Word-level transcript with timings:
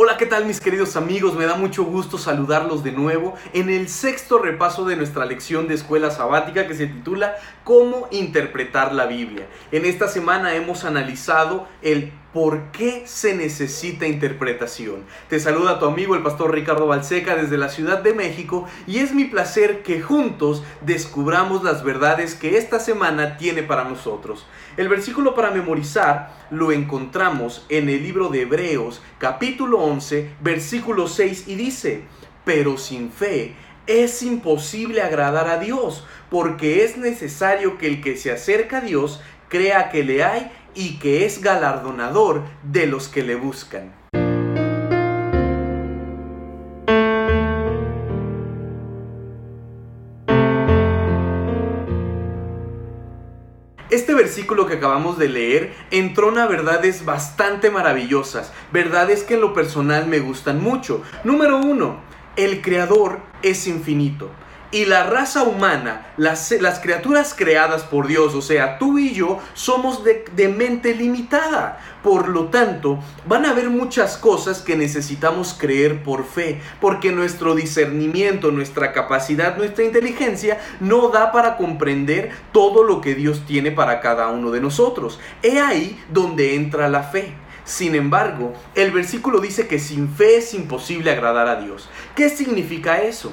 Hola, 0.00 0.16
¿qué 0.16 0.26
tal 0.26 0.44
mis 0.44 0.60
queridos 0.60 0.94
amigos? 0.94 1.34
Me 1.34 1.44
da 1.44 1.56
mucho 1.56 1.82
gusto 1.82 2.18
saludarlos 2.18 2.84
de 2.84 2.92
nuevo 2.92 3.34
en 3.52 3.68
el 3.68 3.88
sexto 3.88 4.38
repaso 4.38 4.84
de 4.84 4.94
nuestra 4.94 5.26
lección 5.26 5.66
de 5.66 5.74
escuela 5.74 6.12
sabática 6.12 6.68
que 6.68 6.74
se 6.74 6.86
titula 6.86 7.34
Cómo 7.64 8.06
interpretar 8.12 8.94
la 8.94 9.06
Biblia. 9.06 9.48
En 9.72 9.84
esta 9.84 10.06
semana 10.06 10.54
hemos 10.54 10.84
analizado 10.84 11.66
el 11.82 12.12
por 12.32 12.70
qué 12.72 13.04
se 13.06 13.34
necesita 13.34 14.06
interpretación. 14.06 15.04
Te 15.28 15.40
saluda 15.40 15.78
tu 15.78 15.86
amigo 15.86 16.14
el 16.14 16.22
pastor 16.22 16.52
Ricardo 16.52 16.86
Balseca 16.86 17.36
desde 17.36 17.56
la 17.56 17.68
Ciudad 17.68 18.02
de 18.02 18.12
México 18.12 18.66
y 18.86 18.98
es 18.98 19.14
mi 19.14 19.24
placer 19.24 19.82
que 19.82 20.00
juntos 20.00 20.62
descubramos 20.82 21.64
las 21.64 21.82
verdades 21.82 22.34
que 22.34 22.58
esta 22.58 22.80
semana 22.80 23.36
tiene 23.38 23.62
para 23.62 23.84
nosotros. 23.84 24.46
El 24.76 24.88
versículo 24.88 25.34
para 25.34 25.50
memorizar 25.50 26.34
lo 26.50 26.72
encontramos 26.72 27.64
en 27.68 27.88
el 27.88 28.02
libro 28.02 28.28
de 28.28 28.42
Hebreos 28.42 29.00
capítulo 29.18 29.78
11 29.78 30.30
versículo 30.40 31.08
6 31.08 31.48
y 31.48 31.54
dice, 31.54 32.02
pero 32.44 32.76
sin 32.76 33.10
fe 33.10 33.54
es 33.88 34.22
imposible 34.22 35.00
agradar 35.00 35.48
a 35.48 35.58
Dios, 35.58 36.06
porque 36.30 36.84
es 36.84 36.98
necesario 36.98 37.78
que 37.78 37.86
el 37.86 38.02
que 38.02 38.18
se 38.18 38.30
acerca 38.30 38.78
a 38.78 38.80
Dios 38.82 39.22
crea 39.48 39.88
que 39.88 40.04
le 40.04 40.22
hay 40.22 40.52
y 40.78 41.00
que 41.00 41.26
es 41.26 41.42
galardonador 41.42 42.44
de 42.62 42.86
los 42.86 43.08
que 43.08 43.24
le 43.24 43.34
buscan. 43.34 43.92
Este 53.90 54.14
versículo 54.14 54.68
que 54.68 54.74
acabamos 54.74 55.18
de 55.18 55.28
leer 55.28 55.74
entrona 55.90 56.46
verdades 56.46 57.04
bastante 57.04 57.72
maravillosas, 57.72 58.52
verdades 58.72 59.24
que 59.24 59.34
en 59.34 59.40
lo 59.40 59.54
personal 59.54 60.06
me 60.06 60.20
gustan 60.20 60.62
mucho. 60.62 61.02
Número 61.24 61.58
uno, 61.58 61.96
el 62.36 62.62
Creador 62.62 63.18
es 63.42 63.66
infinito 63.66 64.30
y 64.70 64.84
la 64.84 65.04
raza 65.04 65.44
humana, 65.44 66.12
las, 66.18 66.50
criaturas 66.82 67.34
creadas 67.34 67.84
por 67.84 68.06
Dios, 68.06 68.34
o 68.34 68.42
sea, 68.42 68.78
tú 68.78 68.98
y 68.98 69.14
yo, 69.14 69.38
somos 69.54 70.04
de, 70.04 70.26
de, 70.36 70.48
mente 70.48 70.94
limitada. 70.94 71.80
Por 72.02 72.28
lo 72.28 72.46
tanto, 72.46 72.98
van 73.26 73.46
a 73.46 73.50
haber 73.50 73.70
muchas 73.70 74.18
cosas 74.18 74.60
que 74.60 74.76
necesitamos 74.76 75.56
creer 75.58 76.02
por 76.02 76.26
fe, 76.26 76.60
porque 76.80 77.12
nuestro 77.12 77.54
discernimiento, 77.54 78.50
nuestra 78.50 78.92
capacidad, 78.92 79.56
nuestra 79.56 79.84
inteligencia 79.84 80.58
no 80.80 81.08
da 81.08 81.32
para 81.32 81.56
comprender 81.56 82.30
todo 82.52 82.82
lo 82.82 83.00
que 83.00 83.14
Dios 83.14 83.44
tiene 83.46 83.70
para 83.70 84.00
cada 84.00 84.28
uno 84.28 84.50
de 84.50 84.60
nosotros. 84.60 85.18
He 85.42 85.60
ahí 85.60 85.98
donde 86.10 86.54
entra 86.54 86.88
la 86.88 87.04
fe. 87.04 87.32
Sin 87.64 87.94
embargo, 87.94 88.54
el 88.74 88.92
versículo 88.92 89.40
dice 89.40 89.68
que 89.68 89.78
sin 89.78 90.08
fe 90.08 90.38
es 90.38 90.54
imposible 90.54 91.10
agradar 91.10 91.48
a 91.48 91.56
Dios. 91.60 91.90
¿Qué 92.16 92.30
significa 92.30 93.02
eso? 93.02 93.30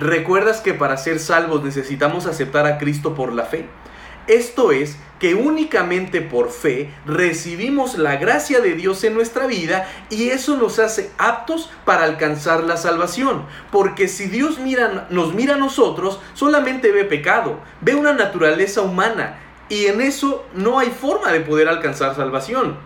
¿Recuerdas 0.00 0.62
que 0.62 0.72
para 0.72 0.96
ser 0.96 1.18
salvos 1.18 1.62
necesitamos 1.62 2.24
aceptar 2.24 2.64
a 2.64 2.78
Cristo 2.78 3.14
por 3.14 3.34
la 3.34 3.44
fe? 3.44 3.66
Esto 4.28 4.72
es 4.72 4.96
que 5.18 5.34
únicamente 5.34 6.22
por 6.22 6.50
fe 6.50 6.90
recibimos 7.04 7.98
la 7.98 8.16
gracia 8.16 8.60
de 8.60 8.72
Dios 8.72 9.04
en 9.04 9.12
nuestra 9.12 9.46
vida 9.46 9.86
y 10.08 10.30
eso 10.30 10.56
nos 10.56 10.78
hace 10.78 11.10
aptos 11.18 11.70
para 11.84 12.04
alcanzar 12.04 12.64
la 12.64 12.78
salvación. 12.78 13.44
Porque 13.70 14.08
si 14.08 14.24
Dios 14.24 14.58
mira, 14.58 15.06
nos 15.10 15.34
mira 15.34 15.56
a 15.56 15.58
nosotros, 15.58 16.18
solamente 16.32 16.92
ve 16.92 17.04
pecado, 17.04 17.60
ve 17.82 17.94
una 17.94 18.14
naturaleza 18.14 18.80
humana 18.80 19.38
y 19.68 19.84
en 19.84 20.00
eso 20.00 20.46
no 20.54 20.78
hay 20.78 20.88
forma 20.88 21.30
de 21.30 21.40
poder 21.40 21.68
alcanzar 21.68 22.16
salvación. 22.16 22.78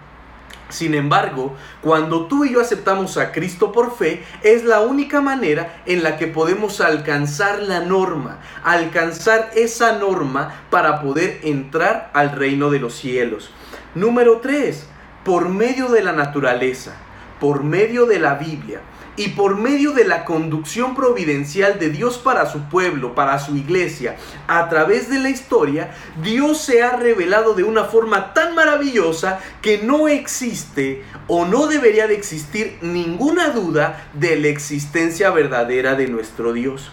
Sin 0.75 0.97
embargo, 0.97 1.55
cuando 1.83 2.27
tú 2.27 2.45
y 2.45 2.53
yo 2.53 2.61
aceptamos 2.61 3.17
a 3.17 3.31
Cristo 3.31 3.71
por 3.71 3.97
fe, 3.97 4.25
es 4.43 4.65
la 4.65 4.81
única 4.81 5.21
manera 5.21 5.85
en 5.87 6.03
la 6.03 6.17
que 6.17 6.27
podemos 6.27 6.81
alcanzar 6.81 7.63
la 7.63 7.79
norma, 7.79 8.41
alcanzar 8.65 9.53
esa 9.55 9.93
norma 10.01 10.65
para 10.71 11.01
poder 11.01 11.39
entrar 11.45 12.11
al 12.13 12.33
reino 12.33 12.71
de 12.71 12.81
los 12.81 12.97
cielos. 12.97 13.51
Número 13.95 14.39
3, 14.39 14.85
por 15.25 15.49
medio 15.49 15.91
de 15.91 16.03
la 16.03 16.11
naturaleza, 16.11 16.97
por 17.39 17.63
medio 17.63 18.07
de 18.07 18.19
la 18.19 18.35
Biblia, 18.35 18.81
y 19.17 19.29
por 19.29 19.57
medio 19.57 19.93
de 19.93 20.05
la 20.05 20.25
conducción 20.25 20.95
providencial 20.95 21.79
de 21.79 21.91
Dios 21.91 22.19
para 22.19 22.47
su 22.47 22.69
pueblo, 22.69 23.15
para 23.15 23.39
su 23.39 23.57
iglesia, 23.57 24.17
a 24.49 24.69
través 24.69 25.09
de 25.09 25.19
la 25.21 25.31
historia, 25.31 25.95
Dios 26.23 26.61
se 26.61 26.83
ha 26.83 26.97
revelado 26.97 27.55
de 27.55 27.63
una 27.63 27.85
forma 27.85 28.35
tan 28.35 28.55
maravillosa 28.55 29.41
que 29.63 29.79
no 29.79 30.09
existe 30.09 31.05
o 31.29 31.47
no 31.47 31.67
debería 31.67 32.07
de 32.07 32.15
existir 32.15 32.79
ninguna 32.83 33.51
duda 33.51 34.09
de 34.15 34.37
la 34.37 34.49
existencia 34.49 35.31
verdadera 35.31 35.95
de 35.95 36.09
nuestro 36.09 36.53
Dios. 36.53 36.91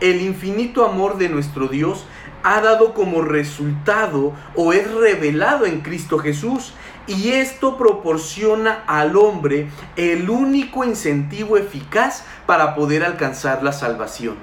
El 0.00 0.22
infinito 0.22 0.86
amor 0.86 1.18
de 1.18 1.28
nuestro 1.28 1.68
Dios 1.68 2.04
ha 2.42 2.60
dado 2.60 2.94
como 2.94 3.22
resultado 3.22 4.32
o 4.54 4.72
es 4.72 4.90
revelado 4.90 5.66
en 5.66 5.80
Cristo 5.80 6.18
Jesús. 6.18 6.72
Y 7.06 7.30
esto 7.30 7.76
proporciona 7.76 8.84
al 8.86 9.16
hombre 9.16 9.68
el 9.96 10.30
único 10.30 10.84
incentivo 10.84 11.56
eficaz 11.56 12.24
para 12.46 12.74
poder 12.74 13.02
alcanzar 13.02 13.62
la 13.62 13.72
salvación. 13.72 14.36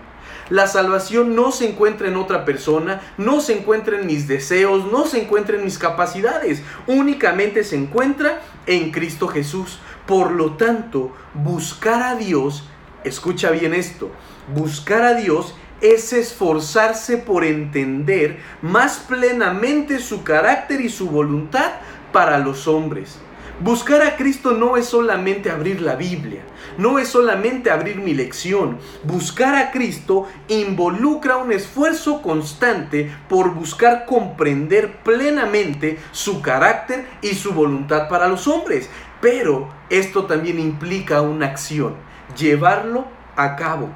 La 0.49 0.67
salvación 0.67 1.35
no 1.35 1.51
se 1.51 1.67
encuentra 1.67 2.07
en 2.07 2.15
otra 2.15 2.45
persona, 2.45 3.01
no 3.17 3.41
se 3.41 3.57
encuentra 3.57 3.99
en 3.99 4.07
mis 4.07 4.27
deseos, 4.27 4.89
no 4.89 5.05
se 5.05 5.21
encuentra 5.21 5.57
en 5.57 5.65
mis 5.65 5.77
capacidades, 5.77 6.61
únicamente 6.87 7.65
se 7.65 7.75
encuentra 7.75 8.41
en 8.65 8.91
Cristo 8.91 9.27
Jesús. 9.27 9.79
Por 10.05 10.31
lo 10.31 10.53
tanto, 10.53 11.11
buscar 11.33 12.01
a 12.01 12.15
Dios, 12.15 12.63
escucha 13.03 13.51
bien 13.51 13.73
esto, 13.73 14.09
buscar 14.55 15.03
a 15.03 15.15
Dios 15.15 15.53
es 15.81 16.13
esforzarse 16.13 17.17
por 17.17 17.43
entender 17.43 18.39
más 18.61 18.97
plenamente 18.97 19.99
su 19.99 20.23
carácter 20.23 20.81
y 20.81 20.89
su 20.89 21.09
voluntad 21.09 21.73
para 22.11 22.37
los 22.37 22.67
hombres. 22.67 23.19
Buscar 23.59 24.03
a 24.03 24.15
Cristo 24.17 24.51
no 24.51 24.77
es 24.77 24.85
solamente 24.85 25.49
abrir 25.49 25.81
la 25.81 25.95
Biblia, 25.95 26.41
no 26.77 26.99
es 26.99 27.07
solamente 27.07 27.71
abrir 27.71 27.97
mi 27.97 28.13
lección. 28.13 28.77
Buscar 29.03 29.55
a 29.55 29.71
Cristo 29.71 30.27
involucra 30.47 31.37
un 31.37 31.51
esfuerzo 31.51 32.21
constante 32.21 33.11
por 33.27 33.55
buscar 33.55 34.05
comprender 34.05 34.97
plenamente 35.03 35.97
su 36.11 36.41
carácter 36.41 37.07
y 37.23 37.29
su 37.29 37.53
voluntad 37.53 38.09
para 38.09 38.27
los 38.27 38.47
hombres. 38.47 38.89
Pero 39.21 39.69
esto 39.89 40.25
también 40.25 40.59
implica 40.59 41.21
una 41.21 41.47
acción, 41.47 41.95
llevarlo 42.37 43.05
a 43.35 43.55
cabo 43.55 43.89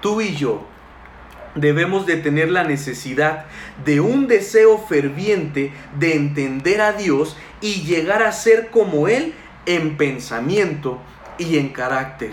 tú 0.00 0.20
y 0.20 0.34
yo 0.34 0.64
debemos 1.60 2.06
de 2.06 2.16
tener 2.16 2.50
la 2.50 2.64
necesidad 2.64 3.46
de 3.84 4.00
un 4.00 4.26
deseo 4.26 4.78
ferviente 4.78 5.72
de 5.98 6.14
entender 6.14 6.80
a 6.80 6.92
Dios 6.92 7.36
y 7.60 7.82
llegar 7.82 8.22
a 8.22 8.32
ser 8.32 8.70
como 8.70 9.08
Él 9.08 9.34
en 9.66 9.96
pensamiento 9.96 10.98
y 11.38 11.58
en 11.58 11.70
carácter. 11.70 12.32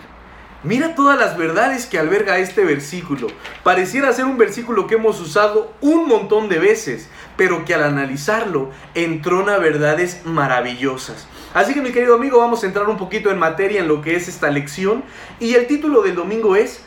Mira 0.66 0.96
todas 0.96 1.19
las 1.19 1.38
verdades 1.38 1.85
que 1.85 2.00
alberga 2.00 2.40
este 2.40 2.64
versículo. 2.64 3.28
Pareciera 3.62 4.12
ser 4.14 4.25
un 4.25 4.40
versículo 4.40 4.88
que 4.88 4.96
hemos 4.96 5.22
usado 5.22 5.72
un 5.80 6.08
montón 6.08 6.50
de 6.50 6.58
veces, 6.58 7.08
pero 7.38 7.66
que 7.66 7.75
al 7.75 7.84
analizarlo 7.84 8.72
entrona 8.96 9.59
verdades 9.59 10.22
maravillosas. 10.25 11.28
Así 11.53 11.75
que 11.75 11.81
mi 11.81 11.91
querido 11.91 12.16
amigo, 12.16 12.40
vamos 12.40 12.64
a 12.64 12.66
entrar 12.66 12.90
un 12.90 12.97
poquito 12.97 13.30
en 13.30 13.38
materia 13.38 13.80
en 13.80 13.88
lo 13.88 14.02
que 14.02 14.16
es 14.16 14.28
esta 14.28 14.50
lección. 14.50 15.03
Y 15.40 15.53
el 15.53 15.68
título 15.68 16.02
del 16.02 16.16
domingo 16.16 16.56
es 16.56 16.81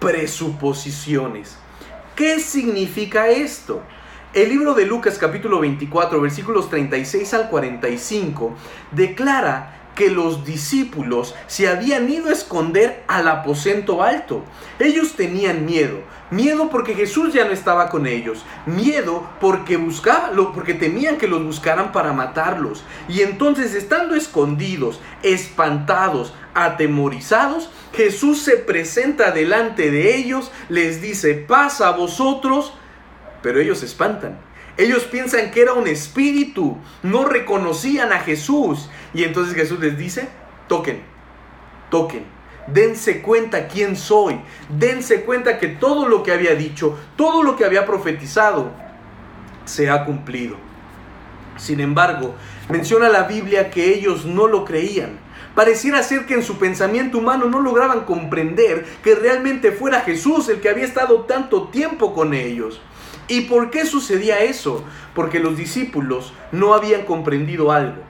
presuposiciones. 0.00 1.56
¿Qué 2.20 2.38
significa 2.38 3.28
esto? 3.28 3.80
El 4.34 4.50
libro 4.50 4.74
de 4.74 4.84
Lucas 4.84 5.16
capítulo 5.16 5.58
24 5.58 6.20
versículos 6.20 6.68
36 6.68 7.32
al 7.32 7.48
45 7.48 8.54
declara 8.90 9.80
que 9.94 10.10
los 10.10 10.44
discípulos 10.44 11.34
se 11.46 11.66
habían 11.66 12.10
ido 12.10 12.28
a 12.28 12.32
esconder 12.32 13.04
al 13.08 13.26
aposento 13.26 14.02
alto. 14.02 14.44
Ellos 14.78 15.14
tenían 15.14 15.64
miedo, 15.64 16.00
miedo 16.30 16.68
porque 16.68 16.94
Jesús 16.94 17.32
ya 17.32 17.46
no 17.46 17.52
estaba 17.52 17.88
con 17.88 18.06
ellos, 18.06 18.44
miedo 18.66 19.26
porque 19.40 19.78
buscaban, 19.78 20.32
porque 20.52 20.74
temían 20.74 21.16
que 21.16 21.26
los 21.26 21.42
buscaran 21.42 21.90
para 21.90 22.12
matarlos. 22.12 22.84
Y 23.08 23.22
entonces 23.22 23.74
estando 23.74 24.14
escondidos, 24.14 25.00
espantados, 25.22 26.34
atemorizados, 26.52 27.70
Jesús 27.92 28.42
se 28.42 28.56
presenta 28.56 29.32
delante 29.32 29.90
de 29.90 30.16
ellos, 30.16 30.50
les 30.68 31.02
dice, 31.02 31.34
pasa 31.34 31.88
a 31.88 31.96
vosotros, 31.96 32.72
pero 33.42 33.60
ellos 33.60 33.78
se 33.78 33.86
espantan. 33.86 34.38
Ellos 34.76 35.04
piensan 35.04 35.50
que 35.50 35.62
era 35.62 35.74
un 35.74 35.86
espíritu, 35.86 36.78
no 37.02 37.24
reconocían 37.24 38.12
a 38.12 38.20
Jesús. 38.20 38.88
Y 39.12 39.24
entonces 39.24 39.54
Jesús 39.54 39.80
les 39.80 39.98
dice, 39.98 40.28
toquen, 40.68 41.02
toquen, 41.90 42.24
dense 42.66 43.20
cuenta 43.20 43.68
quién 43.68 43.96
soy, 43.96 44.40
dense 44.68 45.22
cuenta 45.22 45.58
que 45.58 45.68
todo 45.68 46.08
lo 46.08 46.22
que 46.22 46.32
había 46.32 46.54
dicho, 46.54 46.98
todo 47.16 47.42
lo 47.42 47.56
que 47.56 47.64
había 47.64 47.84
profetizado, 47.84 48.70
se 49.64 49.90
ha 49.90 50.04
cumplido. 50.04 50.56
Sin 51.56 51.80
embargo, 51.80 52.34
menciona 52.70 53.08
la 53.08 53.24
Biblia 53.24 53.70
que 53.70 53.92
ellos 53.92 54.24
no 54.24 54.46
lo 54.46 54.64
creían. 54.64 55.18
Pareciera 55.54 56.02
ser 56.02 56.26
que 56.26 56.34
en 56.34 56.42
su 56.42 56.58
pensamiento 56.58 57.18
humano 57.18 57.46
no 57.46 57.60
lograban 57.60 58.04
comprender 58.04 58.86
que 59.02 59.14
realmente 59.14 59.72
fuera 59.72 60.00
Jesús 60.00 60.48
el 60.48 60.60
que 60.60 60.68
había 60.68 60.84
estado 60.84 61.22
tanto 61.22 61.68
tiempo 61.68 62.14
con 62.14 62.34
ellos. 62.34 62.80
¿Y 63.26 63.42
por 63.42 63.70
qué 63.70 63.84
sucedía 63.86 64.40
eso? 64.40 64.84
Porque 65.14 65.38
los 65.38 65.56
discípulos 65.56 66.32
no 66.52 66.74
habían 66.74 67.04
comprendido 67.04 67.72
algo. 67.72 68.02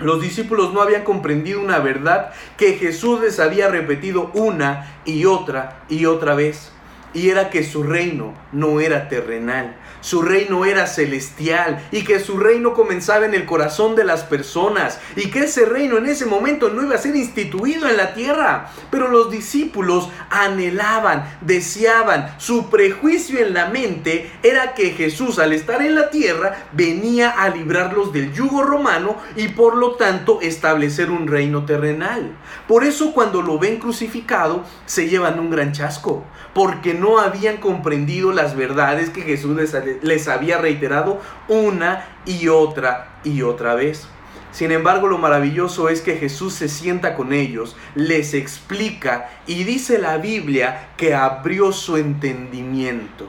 Los 0.00 0.22
discípulos 0.22 0.72
no 0.72 0.80
habían 0.80 1.04
comprendido 1.04 1.60
una 1.60 1.78
verdad 1.78 2.32
que 2.56 2.74
Jesús 2.74 3.20
les 3.20 3.38
había 3.38 3.68
repetido 3.68 4.30
una 4.32 5.00
y 5.04 5.26
otra 5.26 5.82
y 5.88 6.06
otra 6.06 6.34
vez. 6.34 6.72
Y 7.12 7.30
era 7.30 7.50
que 7.50 7.64
su 7.64 7.82
reino 7.82 8.34
no 8.52 8.80
era 8.80 9.08
terrenal, 9.08 9.76
su 10.00 10.22
reino 10.22 10.64
era 10.64 10.86
celestial 10.86 11.86
y 11.92 12.04
que 12.04 12.20
su 12.20 12.38
reino 12.38 12.72
comenzaba 12.72 13.26
en 13.26 13.34
el 13.34 13.44
corazón 13.44 13.96
de 13.96 14.04
las 14.04 14.24
personas 14.24 14.98
y 15.16 15.30
que 15.30 15.40
ese 15.40 15.66
reino 15.66 15.98
en 15.98 16.06
ese 16.06 16.24
momento 16.24 16.70
no 16.70 16.82
iba 16.82 16.94
a 16.94 16.98
ser 16.98 17.16
instituido 17.16 17.88
en 17.88 17.96
la 17.96 18.14
tierra. 18.14 18.70
Pero 18.90 19.08
los 19.08 19.30
discípulos 19.30 20.08
anhelaban, 20.30 21.38
deseaban, 21.42 22.34
su 22.38 22.70
prejuicio 22.70 23.40
en 23.40 23.54
la 23.54 23.66
mente 23.66 24.30
era 24.42 24.74
que 24.74 24.90
Jesús 24.90 25.38
al 25.38 25.52
estar 25.52 25.82
en 25.82 25.94
la 25.94 26.10
tierra 26.10 26.66
venía 26.72 27.30
a 27.30 27.50
librarlos 27.50 28.12
del 28.12 28.32
yugo 28.32 28.62
romano 28.62 29.16
y 29.36 29.48
por 29.48 29.76
lo 29.76 29.96
tanto 29.96 30.40
establecer 30.40 31.10
un 31.10 31.26
reino 31.26 31.64
terrenal. 31.66 32.36
Por 32.66 32.84
eso 32.84 33.12
cuando 33.12 33.42
lo 33.42 33.58
ven 33.58 33.78
crucificado 33.78 34.64
se 34.86 35.08
llevan 35.08 35.38
un 35.38 35.50
gran 35.50 35.72
chasco, 35.72 36.24
porque 36.54 36.94
no 37.00 37.18
habían 37.18 37.56
comprendido 37.56 38.32
las 38.32 38.56
verdades 38.56 39.10
que 39.10 39.22
Jesús 39.22 39.56
les, 39.56 39.74
les 40.02 40.28
había 40.28 40.58
reiterado 40.58 41.20
una 41.48 42.04
y 42.26 42.48
otra 42.48 43.18
y 43.24 43.42
otra 43.42 43.74
vez. 43.74 44.06
Sin 44.52 44.72
embargo, 44.72 45.06
lo 45.06 45.18
maravilloso 45.18 45.88
es 45.88 46.00
que 46.00 46.16
Jesús 46.16 46.54
se 46.54 46.68
sienta 46.68 47.14
con 47.14 47.32
ellos, 47.32 47.76
les 47.94 48.34
explica 48.34 49.30
y 49.46 49.62
dice 49.64 49.98
la 49.98 50.18
Biblia 50.18 50.90
que 50.96 51.14
abrió 51.14 51.72
su 51.72 51.96
entendimiento. 51.96 53.28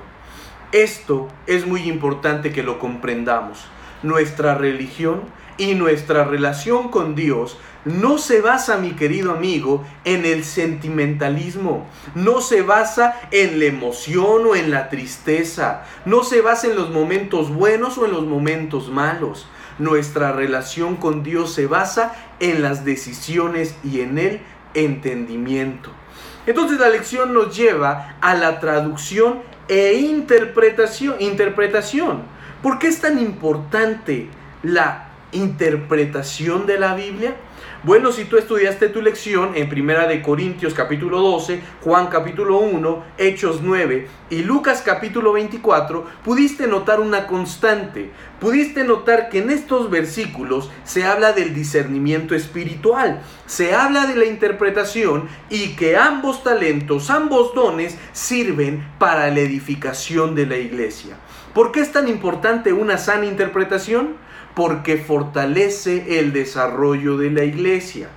Esto 0.71 1.27
es 1.47 1.67
muy 1.67 1.81
importante 1.83 2.51
que 2.51 2.63
lo 2.63 2.79
comprendamos. 2.79 3.65
Nuestra 4.03 4.56
religión 4.56 5.24
y 5.62 5.75
nuestra 5.75 6.24
relación 6.24 6.90
con 6.90 7.13
Dios 7.13 7.56
no 7.86 8.18
se 8.18 8.42
basa, 8.42 8.78
mi 8.78 8.94
querido 8.94 9.31
amigo, 9.31 9.86
en 10.06 10.25
el 10.25 10.44
sentimentalismo, 10.44 11.88
no 12.16 12.42
se 12.42 12.63
basa 12.63 13.22
en 13.30 13.60
la 13.60 13.66
emoción 13.66 14.48
o 14.48 14.56
en 14.56 14.72
la 14.72 14.90
tristeza, 14.90 15.84
no 16.06 16.24
se 16.24 16.42
basa 16.42 16.66
en 16.66 16.75
los 16.75 16.90
momentos 16.90 17.54
buenos 17.54 18.00
o 18.00 18.06
en 18.06 18.12
los 18.12 18.25
momentos 18.25 18.90
malos. 18.90 19.48
Nuestra 19.78 20.31
relación 20.31 20.96
con 20.96 21.22
Dios 21.22 21.54
se 21.54 21.68
basa 21.68 22.16
en 22.40 22.63
las 22.63 22.84
decisiones 22.84 23.75
y 23.84 24.02
en 24.02 24.18
el 24.18 24.42
entendimiento. 24.74 25.92
Entonces 26.48 26.80
la 26.80 26.90
lección 26.90 27.36
nos 27.36 27.56
lleva 27.56 28.16
a 28.19 28.34
la 28.34 28.60
traducción 28.60 29.42
e 29.68 29.94
interpretación. 29.94 31.18
interpretación. 31.19 32.24
¿Por 32.63 32.80
qué 32.80 32.88
es 32.88 33.00
tan 33.00 33.19
importante 33.19 34.28
la 34.63 35.11
interpretación 35.31 36.66
de 36.66 36.80
la 36.80 36.95
Biblia? 36.95 37.36
Bueno, 37.83 38.12
si 38.12 38.25
tú 38.25 38.38
estudiaste 38.38 38.89
tu 38.89 39.01
lección 39.01 39.54
en 39.56 39.68
Primera 39.68 40.07
de 40.07 40.22
Corintios 40.22 40.75
capítulo 40.75 41.19
12, 41.19 41.62
Juan 41.81 42.07
capítulo 42.07 42.60
1, 42.60 43.04
Hechos 43.18 43.62
9 43.63 44.07
y 44.30 44.44
Lucas 44.44 44.83
capítulo 44.86 45.33
24, 45.33 46.06
pudiste 46.24 46.68
notar 46.68 47.00
una 47.00 47.25
constante. 47.25 48.12
Pudiste 48.39 48.83
notar 48.83 49.30
que 49.30 49.39
en 49.39 49.50
estos 49.50 49.89
versículos 49.89 50.69
se 50.83 51.06
habla 51.06 51.34
del 51.34 51.56
discernimiento 51.56 52.36
espiritual, 52.36 53.24
se 53.48 53.74
habla 53.74 54.06
de 54.06 54.16
la 54.16 54.25
interpretación 54.25 55.27
y 55.50 55.69
que 55.69 55.98
ambos 55.98 56.44
talentos, 56.44 57.10
ambos 57.10 57.56
dones 57.56 57.98
sirven 58.13 58.88
para 59.00 59.31
la 59.31 59.39
edificación 59.39 60.36
de 60.36 60.45
la 60.45 60.57
iglesia. 60.57 61.18
¿Por 61.56 61.72
qué 61.72 61.80
es 61.80 61.92
tan 61.92 62.07
importante 62.07 62.74
una 62.74 63.00
sana 63.00 63.25
interpretación? 63.25 64.30
Porque 64.56 64.98
fortalece 64.98 66.19
el 66.19 66.33
desarrollo 66.33 67.18
de 67.18 67.31
la 67.31 67.44
iglesia. 67.44 68.09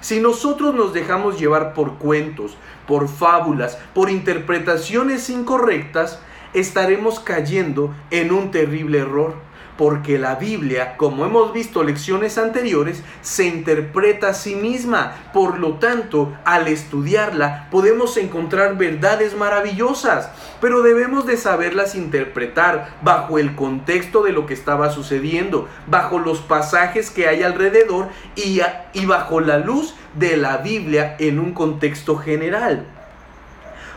Si 0.00 0.20
nosotros 0.20 0.74
nos 0.74 0.92
dejamos 0.92 1.38
llevar 1.38 1.74
por 1.74 1.94
cuentos, 1.94 2.56
por 2.86 3.08
fábulas, 3.08 3.78
por 3.94 4.10
interpretaciones 4.10 5.28
incorrectas, 5.28 6.20
estaremos 6.54 7.20
cayendo 7.20 7.94
en 8.10 8.32
un 8.32 8.50
terrible 8.50 8.98
error 8.98 9.47
porque 9.78 10.18
la 10.18 10.34
Biblia, 10.34 10.96
como 10.96 11.24
hemos 11.24 11.52
visto 11.52 11.84
lecciones 11.84 12.36
anteriores, 12.36 13.04
se 13.22 13.46
interpreta 13.46 14.30
a 14.30 14.34
sí 14.34 14.56
misma. 14.56 15.14
Por 15.32 15.60
lo 15.60 15.74
tanto, 15.74 16.36
al 16.44 16.66
estudiarla 16.66 17.68
podemos 17.70 18.16
encontrar 18.16 18.76
verdades 18.76 19.36
maravillosas, 19.36 20.30
pero 20.60 20.82
debemos 20.82 21.26
de 21.26 21.36
saberlas 21.36 21.94
interpretar 21.94 22.96
bajo 23.02 23.38
el 23.38 23.54
contexto 23.54 24.24
de 24.24 24.32
lo 24.32 24.46
que 24.46 24.54
estaba 24.54 24.90
sucediendo, 24.90 25.68
bajo 25.86 26.18
los 26.18 26.40
pasajes 26.40 27.12
que 27.12 27.28
hay 27.28 27.44
alrededor 27.44 28.08
y, 28.34 28.60
y 28.94 29.06
bajo 29.06 29.40
la 29.40 29.58
luz 29.58 29.94
de 30.14 30.36
la 30.36 30.56
Biblia 30.56 31.14
en 31.20 31.38
un 31.38 31.52
contexto 31.52 32.16
general. 32.16 32.84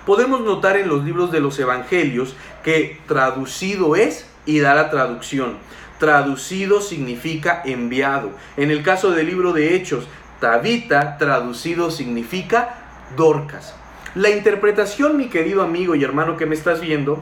Podemos 0.05 0.41
notar 0.41 0.77
en 0.77 0.89
los 0.89 1.03
libros 1.03 1.31
de 1.31 1.39
los 1.39 1.57
evangelios 1.57 2.35
que 2.63 2.99
traducido 3.07 3.95
es 3.95 4.30
y 4.45 4.59
da 4.59 4.75
la 4.75 4.89
traducción. 4.89 5.57
Traducido 5.99 6.81
significa 6.81 7.61
enviado. 7.63 8.31
En 8.57 8.71
el 8.71 8.83
caso 8.83 9.11
del 9.11 9.27
libro 9.27 9.53
de 9.53 9.75
Hechos, 9.75 10.07
Tabita 10.39 11.17
traducido 11.19 11.91
significa 11.91 12.75
Dorcas. 13.15 13.75
La 14.15 14.31
interpretación, 14.31 15.15
mi 15.15 15.29
querido 15.29 15.61
amigo 15.61 15.93
y 15.93 16.03
hermano 16.03 16.35
que 16.35 16.47
me 16.47 16.55
estás 16.55 16.81
viendo, 16.81 17.21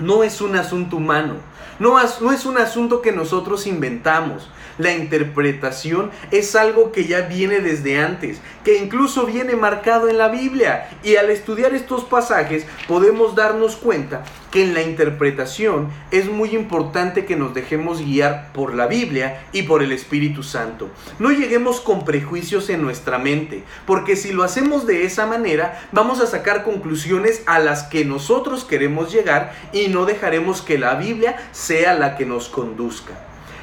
no 0.00 0.24
es 0.24 0.40
un 0.40 0.56
asunto 0.56 0.96
humano, 0.96 1.34
no 1.78 1.96
no 2.20 2.32
es 2.32 2.46
un 2.46 2.56
asunto 2.56 3.02
que 3.02 3.12
nosotros 3.12 3.66
inventamos. 3.66 4.48
La 4.78 4.92
interpretación 4.92 6.10
es 6.30 6.56
algo 6.56 6.92
que 6.92 7.04
ya 7.04 7.20
viene 7.22 7.60
desde 7.60 8.02
antes, 8.02 8.40
que 8.64 8.78
incluso 8.78 9.26
viene 9.26 9.54
marcado 9.54 10.08
en 10.08 10.16
la 10.16 10.28
Biblia. 10.28 10.88
Y 11.04 11.16
al 11.16 11.28
estudiar 11.28 11.74
estos 11.74 12.04
pasajes 12.04 12.66
podemos 12.88 13.34
darnos 13.34 13.76
cuenta 13.76 14.24
que 14.52 14.62
en 14.62 14.74
la 14.74 14.82
interpretación 14.82 15.88
es 16.12 16.30
muy 16.30 16.50
importante 16.50 17.24
que 17.24 17.34
nos 17.34 17.54
dejemos 17.54 18.04
guiar 18.04 18.52
por 18.52 18.74
la 18.74 18.86
Biblia 18.86 19.42
y 19.52 19.62
por 19.62 19.82
el 19.82 19.90
Espíritu 19.90 20.42
Santo. 20.42 20.90
No 21.18 21.32
lleguemos 21.32 21.80
con 21.80 22.04
prejuicios 22.04 22.68
en 22.68 22.82
nuestra 22.82 23.18
mente, 23.18 23.64
porque 23.86 24.14
si 24.14 24.30
lo 24.30 24.44
hacemos 24.44 24.86
de 24.86 25.04
esa 25.04 25.26
manera, 25.26 25.80
vamos 25.90 26.20
a 26.20 26.26
sacar 26.26 26.62
conclusiones 26.62 27.42
a 27.46 27.58
las 27.58 27.84
que 27.84 28.04
nosotros 28.04 28.64
queremos 28.64 29.10
llegar 29.10 29.54
y 29.72 29.88
no 29.88 30.04
dejaremos 30.04 30.60
que 30.60 30.78
la 30.78 30.94
Biblia 30.94 31.36
sea 31.52 31.94
la 31.94 32.16
que 32.16 32.26
nos 32.26 32.50
conduzca. 32.50 33.12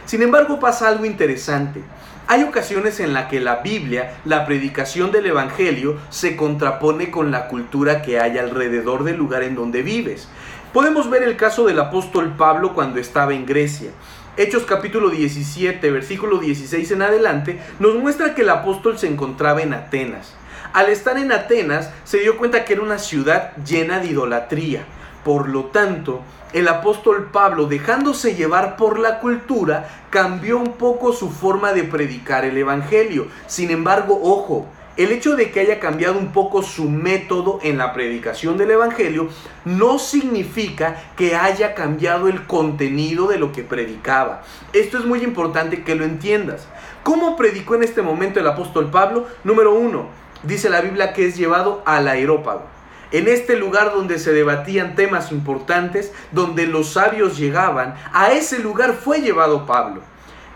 Sin 0.05 0.23
embargo, 0.23 0.59
pasa 0.59 0.87
algo 0.87 1.05
interesante. 1.05 1.83
Hay 2.31 2.43
ocasiones 2.43 2.99
en 2.99 3.13
las 3.13 3.25
que 3.25 3.39
la 3.39 3.55
Biblia, 3.55 4.17
la 4.23 4.45
predicación 4.45 5.11
del 5.11 5.25
Evangelio, 5.25 5.97
se 6.11 6.35
contrapone 6.35 7.09
con 7.09 7.31
la 7.31 7.47
cultura 7.47 8.03
que 8.03 8.19
hay 8.19 8.37
alrededor 8.37 9.03
del 9.03 9.17
lugar 9.17 9.41
en 9.41 9.55
donde 9.55 9.81
vives. 9.81 10.29
Podemos 10.73 11.09
ver 11.09 11.23
el 11.23 11.35
caso 11.35 11.65
del 11.65 11.79
apóstol 11.79 12.35
Pablo 12.37 12.75
cuando 12.75 12.99
estaba 12.99 13.33
en 13.33 13.47
Grecia. 13.47 13.89
Hechos 14.37 14.65
capítulo 14.67 15.09
17, 15.09 15.89
versículo 15.89 16.37
16 16.37 16.91
en 16.91 17.01
adelante, 17.01 17.59
nos 17.79 17.95
muestra 17.95 18.35
que 18.35 18.43
el 18.43 18.49
apóstol 18.51 18.99
se 18.99 19.07
encontraba 19.07 19.63
en 19.63 19.73
Atenas. 19.73 20.35
Al 20.71 20.89
estar 20.89 21.17
en 21.17 21.31
Atenas, 21.31 21.89
se 22.03 22.19
dio 22.19 22.37
cuenta 22.37 22.65
que 22.65 22.73
era 22.73 22.83
una 22.83 22.99
ciudad 22.99 23.57
llena 23.65 23.97
de 23.97 24.09
idolatría. 24.09 24.83
Por 25.25 25.49
lo 25.49 25.65
tanto, 25.65 26.21
el 26.53 26.67
apóstol 26.67 27.29
Pablo, 27.31 27.65
dejándose 27.65 28.35
llevar 28.35 28.77
por 28.77 28.99
la 28.99 29.21
cultura, 29.21 29.89
cambió 30.11 30.59
un 30.59 30.73
poco 30.73 31.13
su 31.13 31.31
forma 31.31 31.73
de 31.73 31.83
predicar 31.83 32.45
el 32.45 32.55
Evangelio. 32.55 33.27
Sin 33.47 33.71
embargo, 33.71 34.19
ojo, 34.21 34.67
el 34.99 35.13
hecho 35.13 35.37
de 35.37 35.49
que 35.49 35.61
haya 35.61 35.79
cambiado 35.79 36.19
un 36.19 36.33
poco 36.33 36.61
su 36.61 36.89
método 36.89 37.59
en 37.63 37.77
la 37.77 37.93
predicación 37.93 38.57
del 38.57 38.71
Evangelio 38.71 39.29
no 39.63 39.97
significa 39.97 41.01
que 41.15 41.37
haya 41.37 41.73
cambiado 41.73 42.27
el 42.27 42.45
contenido 42.45 43.27
de 43.27 43.39
lo 43.39 43.53
que 43.53 43.63
predicaba. 43.63 44.43
Esto 44.73 44.97
es 44.97 45.05
muy 45.05 45.23
importante 45.23 45.85
que 45.85 45.95
lo 45.95 46.03
entiendas. 46.03 46.67
¿Cómo 47.03 47.37
predicó 47.37 47.75
en 47.75 47.83
este 47.83 48.01
momento 48.01 48.41
el 48.41 48.47
apóstol 48.47 48.91
Pablo? 48.91 49.25
Número 49.45 49.73
uno, 49.73 50.09
dice 50.43 50.69
la 50.69 50.81
Biblia 50.81 51.13
que 51.13 51.25
es 51.25 51.37
llevado 51.37 51.81
al 51.85 52.09
aerópago 52.09 52.63
en 53.11 53.27
este 53.27 53.55
lugar 53.55 53.91
donde 53.91 54.19
se 54.19 54.33
debatían 54.33 54.95
temas 54.95 55.31
importantes, 55.31 56.11
donde 56.31 56.67
los 56.67 56.93
sabios 56.93 57.39
llegaban, 57.39 57.95
a 58.13 58.33
ese 58.33 58.59
lugar 58.59 58.93
fue 58.93 59.21
llevado 59.21 59.65
Pablo. 59.65 60.01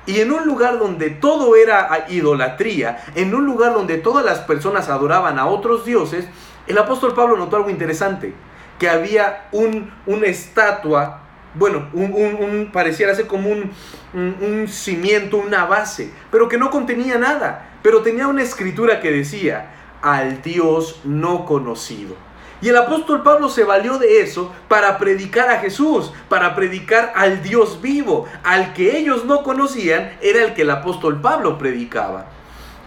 Y 0.06 0.20
en 0.20 0.32
un 0.32 0.46
lugar 0.46 0.80
donde 0.80 1.10
todo 1.10 1.56
era 1.56 2.06
idolatría, 2.10 3.06
en 3.16 3.34
un 3.34 3.46
lugar 3.46 3.74
donde 3.74 3.98
todas 3.98 4.26
las 4.26 4.40
personas 4.40 4.90
adoraban 4.90 5.40
a 5.40 5.48
otros 5.48 5.86
dioses, 5.86 6.28
el 6.68 6.78
apóstol 6.78 7.14
Pablo 7.14 7.38
notó 7.38 7.56
algo 7.56 7.70
interesante, 7.70 8.34
que 8.80 8.90
había 8.90 9.48
un, 9.52 9.94
una 10.06 10.28
estatua 10.28 11.20
bueno, 11.56 11.88
un, 11.94 12.70
pareciera 12.74 13.14
ser 13.14 13.28
como 13.28 13.50
un, 13.50 13.72
un 14.14 14.68
cimiento, 14.68 15.38
una 15.38 15.66
base, 15.66 16.12
pero 16.32 16.50
que 16.50 16.58
no 16.58 16.72
contenía 16.72 17.18
nada, 17.18 17.78
pero 17.84 18.02
tenía 18.02 18.28
una 18.28 18.42
escritura 18.42 19.00
que 19.00 19.12
decía, 19.12 19.72
al 20.02 20.42
Dios 20.42 21.02
no 21.04 21.46
conocido. 21.46 22.16
Y 22.64 22.70
el 22.70 22.78
apóstol 22.78 23.24
Pablo 23.24 23.50
se 23.50 23.66
valió 23.66 23.98
de 23.98 24.22
eso 24.22 24.54
para 24.70 24.98
predicar 24.98 25.50
a 25.50 25.60
Jesús, 25.60 26.14
para 26.30 26.56
predicar 26.56 27.12
al 27.14 27.44
Dios 27.44 27.82
vivo, 27.82 28.26
al 28.42 28.72
que 28.72 28.98
ellos 28.98 29.26
no 29.26 29.44
conocían, 29.44 30.14
era 30.22 30.42
el 30.42 30.54
que 30.54 30.62
el 30.62 30.70
apóstol 30.70 31.20
Pablo 31.20 31.58
predicaba. 31.58 32.28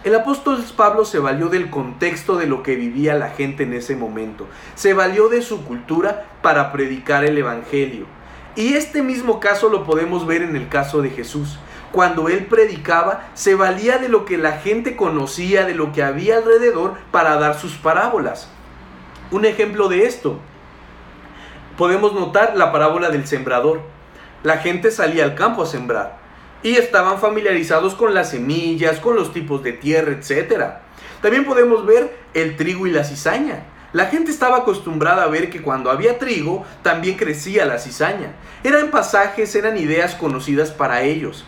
El 0.03 0.15
apóstol 0.15 0.65
Pablo 0.75 1.05
se 1.05 1.19
valió 1.19 1.49
del 1.49 1.69
contexto 1.69 2.37
de 2.37 2.47
lo 2.47 2.63
que 2.63 2.75
vivía 2.75 3.13
la 3.13 3.29
gente 3.29 3.65
en 3.65 3.73
ese 3.73 3.95
momento, 3.95 4.47
se 4.73 4.95
valió 4.95 5.29
de 5.29 5.43
su 5.43 5.63
cultura 5.63 6.25
para 6.41 6.71
predicar 6.71 7.23
el 7.23 7.37
Evangelio. 7.37 8.07
Y 8.55 8.73
este 8.73 9.03
mismo 9.03 9.39
caso 9.39 9.69
lo 9.69 9.83
podemos 9.83 10.25
ver 10.25 10.41
en 10.41 10.55
el 10.55 10.69
caso 10.69 11.03
de 11.03 11.11
Jesús. 11.11 11.59
Cuando 11.91 12.29
él 12.29 12.47
predicaba, 12.47 13.29
se 13.35 13.53
valía 13.53 13.99
de 13.99 14.09
lo 14.09 14.25
que 14.25 14.39
la 14.39 14.53
gente 14.53 14.95
conocía, 14.95 15.65
de 15.65 15.75
lo 15.75 15.91
que 15.91 16.01
había 16.01 16.37
alrededor, 16.37 16.95
para 17.11 17.35
dar 17.35 17.59
sus 17.59 17.73
parábolas. 17.73 18.49
Un 19.29 19.43
ejemplo 19.43 19.89
de 19.89 20.05
esto, 20.05 20.39
podemos 21.77 22.13
notar 22.13 22.55
la 22.55 22.71
parábola 22.71 23.09
del 23.09 23.27
sembrador. 23.27 23.81
La 24.43 24.59
gente 24.59 24.89
salía 24.89 25.25
al 25.25 25.35
campo 25.35 25.63
a 25.63 25.65
sembrar 25.65 26.17
y 26.63 26.75
estaban 26.75 27.19
familiarizados 27.19 27.93
con 27.95 28.13
las 28.13 28.29
semillas, 28.29 28.99
con 28.99 29.15
los 29.17 29.33
tipos 29.33 29.63
de 29.63 29.73
tierra, 29.73 30.13
etc. 30.13 30.63
También 31.21 31.43
podemos 31.43 31.85
ver 31.85 32.17
el 32.33 32.55
trigo 32.55 32.87
y 32.87 32.91
la 32.91 33.03
cizaña. 33.03 33.63
La 33.91 34.05
gente 34.05 34.31
estaba 34.31 34.57
acostumbrada 34.57 35.23
a 35.23 35.27
ver 35.27 35.49
que 35.49 35.61
cuando 35.61 35.91
había 35.91 36.19
trigo 36.19 36.65
también 36.81 37.17
crecía 37.17 37.65
la 37.65 37.79
cizaña. 37.79 38.33
Eran 38.63 38.91
pasajes, 38.91 39.53
eran 39.55 39.77
ideas 39.77 40.15
conocidas 40.15 40.71
para 40.71 41.01
ellos. 41.01 41.45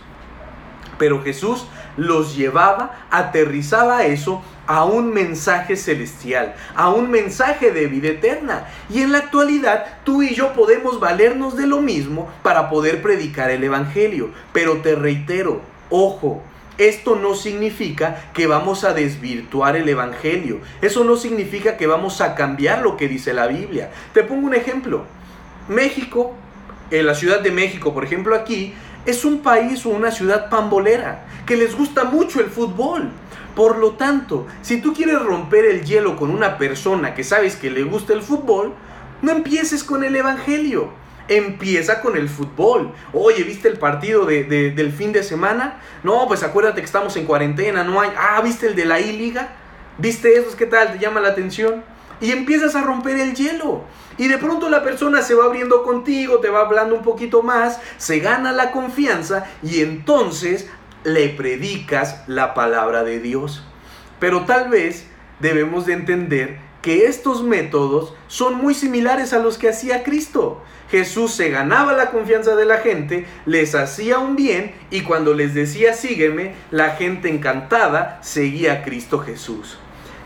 Pero 0.98 1.24
Jesús 1.24 1.66
los 1.96 2.36
llevaba, 2.36 3.06
aterrizaba 3.10 4.06
eso 4.06 4.42
a 4.70 4.86
un 4.86 5.12
mensaje 5.12 5.76
celestial, 5.76 6.54
a 6.76 6.92
un 6.92 7.10
mensaje 7.10 7.72
de 7.72 7.88
vida 7.88 8.10
eterna. 8.10 8.68
Y 8.88 9.02
en 9.02 9.12
la 9.12 9.18
actualidad 9.18 9.98
tú 10.04 10.22
y 10.22 10.36
yo 10.36 10.54
podemos 10.54 11.00
valernos 11.00 11.58
de 11.58 11.66
lo 11.66 11.82
mismo 11.82 12.30
para 12.44 12.70
poder 12.70 13.02
predicar 13.02 13.50
el 13.50 13.64
Evangelio. 13.64 14.30
Pero 14.54 14.78
te 14.78 14.94
reitero, 14.94 15.62
ojo, 15.90 16.44
esto 16.78 17.16
no 17.16 17.34
significa 17.34 18.30
que 18.32 18.46
vamos 18.46 18.84
a 18.84 18.94
desvirtuar 18.94 19.76
el 19.76 19.90
Evangelio. 19.90 20.60
Eso 20.84 21.04
no 21.04 21.18
significa 21.18 21.76
que 21.76 21.88
vamos 21.88 22.22
a 22.22 22.36
cambiar 22.36 22.84
lo 22.84 22.96
que 22.96 23.08
dice 23.08 23.34
la 23.34 23.48
Biblia. 23.48 23.90
Te 24.14 24.22
pongo 24.22 24.46
un 24.46 24.54
ejemplo. 24.54 25.04
México, 25.68 26.36
en 26.92 27.08
la 27.08 27.16
Ciudad 27.16 27.40
de 27.40 27.50
México, 27.50 27.92
por 27.92 28.04
ejemplo, 28.04 28.36
aquí, 28.36 28.76
es 29.08 29.26
un 29.26 29.40
país 29.40 29.84
o 29.88 29.90
una 29.90 30.12
ciudad 30.12 30.48
pambolera, 30.48 31.26
que 31.48 31.58
les 31.58 31.76
gusta 31.76 32.04
mucho 32.04 32.40
el 32.40 32.52
fútbol. 32.52 33.10
Por 33.56 33.78
lo 33.78 33.92
tanto, 33.92 34.48
si 34.62 34.82
tú 34.82 34.94
quieres 34.94 35.22
romper 35.22 35.66
el 35.66 35.84
hielo 35.84 36.16
con 36.16 36.30
una 36.32 36.58
persona 36.58 37.14
que 37.14 37.24
sabes 37.24 37.56
que 37.56 37.70
le 37.70 37.84
gusta 37.84 38.14
el 38.14 38.22
fútbol, 38.22 38.74
no 39.22 39.32
empieces 39.32 39.84
con 39.84 40.04
el 40.04 40.16
Evangelio. 40.16 40.92
Empieza 41.28 42.02
con 42.02 42.18
el 42.18 42.28
fútbol. 42.28 42.94
Oye, 43.14 43.44
¿viste 43.44 43.68
el 43.68 43.78
partido 43.78 44.26
del 44.26 44.92
fin 44.92 45.12
de 45.12 45.24
semana? 45.24 45.80
No, 46.04 46.28
pues 46.28 46.42
acuérdate 46.42 46.82
que 46.82 46.86
estamos 46.86 47.16
en 47.18 47.26
cuarentena, 47.26 47.84
no 47.84 48.02
hay. 48.02 48.10
Ah, 48.18 48.42
¿viste 48.42 48.68
el 48.68 48.76
de 48.76 48.86
la 48.86 49.00
I-Liga? 49.00 49.50
¿Viste 50.00 50.34
eso? 50.38 50.56
¿Qué 50.58 50.66
tal? 50.66 50.94
¿Te 50.94 51.00
llama 51.00 51.20
la 51.20 51.30
atención? 51.30 51.84
Y 52.22 52.32
empiezas 52.32 52.76
a 52.76 52.82
romper 52.82 53.20
el 53.20 53.36
hielo. 53.36 53.84
Y 54.18 54.28
de 54.28 54.38
pronto 54.38 54.70
la 54.70 54.84
persona 54.84 55.22
se 55.22 55.34
va 55.36 55.46
abriendo 55.46 55.84
contigo, 55.84 56.40
te 56.40 56.50
va 56.50 56.62
hablando 56.62 56.96
un 56.96 57.04
poquito 57.04 57.42
más, 57.42 57.80
se 57.98 58.20
gana 58.20 58.52
la 58.52 58.72
confianza 58.72 59.46
y 59.64 59.82
entonces 59.82 60.70
le 61.04 61.30
predicas 61.30 62.24
la 62.28 62.54
palabra 62.54 63.04
de 63.04 63.20
Dios. 63.20 63.64
Pero 64.20 64.46
tal 64.46 64.70
vez 64.70 65.08
debemos 65.40 65.86
de 65.86 65.94
entender 65.94 66.58
que 66.82 67.06
estos 67.06 67.44
métodos 67.44 68.14
son 68.28 68.56
muy 68.56 68.74
similares 68.74 69.34
a 69.34 69.40
los 69.40 69.58
que 69.58 69.70
hacía 69.70 70.04
Cristo. 70.04 70.62
Jesús 70.90 71.34
se 71.34 71.50
ganaba 71.50 71.94
la 71.94 72.10
confianza 72.10 72.56
de 72.56 72.66
la 72.66 72.78
gente, 72.78 73.26
les 73.46 73.76
hacía 73.76 74.18
un 74.20 74.36
bien 74.36 74.74
y 74.90 75.02
cuando 75.02 75.34
les 75.34 75.54
decía 75.54 75.94
sígueme, 75.94 76.54
la 76.72 76.92
gente 76.92 77.30
encantada 77.30 78.20
seguía 78.24 78.74
a 78.74 78.82
Cristo 78.84 79.20
Jesús. 79.20 79.78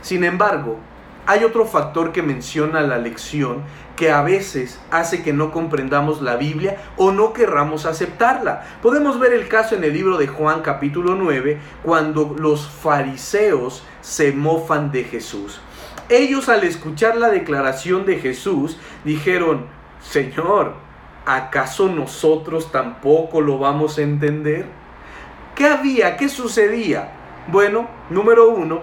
Sin 0.02 0.24
embargo, 0.24 0.80
hay 1.26 1.44
otro 1.44 1.66
factor 1.66 2.12
que 2.12 2.22
menciona 2.22 2.82
la 2.82 2.98
lección 2.98 3.64
que 3.96 4.12
a 4.12 4.22
veces 4.22 4.80
hace 4.92 5.24
que 5.24 5.34
no 5.34 5.52
comprendamos 5.52 6.22
la 6.22 6.36
Biblia 6.36 6.78
o 6.98 7.12
no 7.12 7.32
querramos 7.32 7.86
aceptarla. 7.86 8.64
Podemos 8.82 9.20
ver 9.20 9.34
el 9.34 9.48
caso 9.48 9.76
en 9.76 9.84
el 9.84 9.94
libro 9.94 10.18
de 10.18 10.28
Juan 10.28 10.62
capítulo 10.62 11.16
9, 11.16 11.60
cuando 11.84 12.36
los 12.38 12.68
fariseos 12.68 13.84
se 14.02 14.32
mofan 14.32 14.92
de 14.92 15.04
Jesús. 15.06 15.62
Ellos 16.10 16.50
al 16.50 16.64
escuchar 16.64 17.16
la 17.16 17.30
declaración 17.30 18.06
de 18.06 18.18
Jesús 18.18 18.78
dijeron, 19.06 19.68
Señor, 20.02 20.74
¿acaso 21.26 21.88
nosotros 21.88 22.72
tampoco 22.72 23.40
lo 23.40 23.60
vamos 23.60 23.98
a 23.98 24.02
entender? 24.02 24.66
¿Qué 25.56 25.68
había? 25.68 26.18
¿Qué 26.18 26.28
sucedía? 26.28 27.12
Bueno, 27.48 27.88
número 28.10 28.50
uno, 28.50 28.82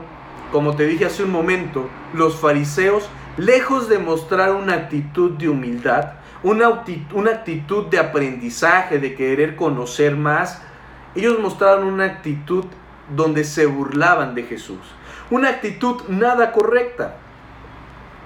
como 0.52 0.76
te 0.76 0.86
dije 0.86 1.06
hace 1.06 1.24
un 1.24 1.30
momento, 1.30 1.88
los 2.14 2.36
fariseos 2.36 3.08
lejos 3.36 3.88
de 3.88 3.98
mostrar 3.98 4.52
una 4.52 4.74
actitud 4.74 5.32
de 5.32 5.48
humildad, 5.48 6.12
una, 6.42 6.68
actitud 6.68 7.86
de 7.86 7.98
aprendizaje, 7.98 8.98
de 8.98 9.14
querer 9.14 9.56
conocer 9.56 10.16
más, 10.16 10.62
ellos 11.14 11.38
mostraron 11.38 11.86
una 11.86 12.04
actitud 12.04 12.64
donde 13.14 13.44
se 13.44 13.66
burlaban 13.66 14.34
de 14.34 14.44
Jesús. 14.44 14.78
Una 15.30 15.50
actitud 15.50 16.02
nada 16.08 16.52
correcta. 16.52 17.16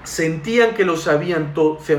Sentían 0.03 0.75
que 0.75 0.85
lo 0.85 0.97
sabían, 0.97 1.53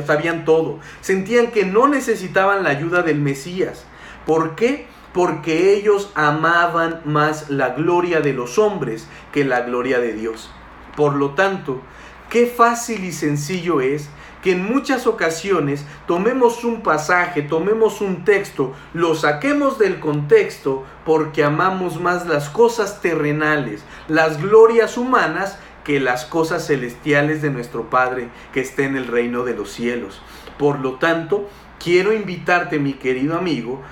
sabían 0.07 0.45
todo. 0.45 0.79
Sentían 1.01 1.49
que 1.49 1.65
no 1.65 1.89
necesitaban 1.89 2.63
la 2.63 2.71
ayuda 2.71 3.03
del 3.03 3.21
Mesías. 3.21 3.85
¿Por 4.25 4.55
qué? 4.55 4.87
Porque 5.17 5.75
ellos 5.75 6.13
amaban 6.15 7.01
más 7.05 7.51
la 7.51 7.71
gloria 7.71 8.21
de 8.21 8.33
los 8.33 8.57
hombres 8.57 9.09
que 9.33 9.45
la 9.45 9.63
gloria 9.63 9.99
de 9.99 10.13
Dios. 10.13 10.53
Por 10.95 11.17
lo 11.17 11.31
tanto, 11.31 11.83
Qué 12.29 12.47
fácil 12.47 13.05
y 13.05 13.13
sencillo 13.13 13.81
es 13.81 14.09
que 14.43 14.53
en 14.53 14.65
muchas 14.65 15.07
ocasiones 15.07 15.85
tomemos 16.09 16.65
un 16.65 16.83
pasaje, 16.83 17.43
tomemos 17.43 18.01
un 18.01 18.25
texto, 18.25 18.75
lo 18.95 19.15
saquemos 19.15 19.79
del 19.79 20.01
contexto 20.01 20.85
porque 21.05 21.45
amamos 21.45 22.01
más 22.01 22.27
las 22.27 22.49
cosas 22.49 23.01
terrenales, 23.01 23.85
las 24.09 24.43
glorias 24.43 24.99
humanas, 24.99 25.59
que 25.85 26.01
las 26.01 26.25
cosas 26.25 26.67
celestiales 26.67 27.43
de 27.43 27.51
nuestro 27.51 27.91
Padre 27.91 28.29
que 28.53 28.61
está 28.61 28.83
en 28.83 28.97
el 28.97 29.07
reino 29.07 29.45
de 29.45 29.55
los 29.55 29.71
cielos. 29.71 30.21
Por 30.59 30.81
lo 30.81 30.95
tanto, 30.95 31.49
quiero 31.79 32.13
invitarte, 32.13 32.81
mi 32.81 32.95
querido 32.95 33.39
amigo, 33.39 33.83